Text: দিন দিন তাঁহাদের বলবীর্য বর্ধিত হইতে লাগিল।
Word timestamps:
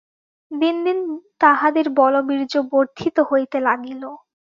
দিন 0.51 0.75
দিন 0.85 0.97
তাঁহাদের 1.41 1.85
বলবীর্য 1.99 2.53
বর্ধিত 2.71 3.17
হইতে 3.29 3.57
লাগিল। 3.67 4.03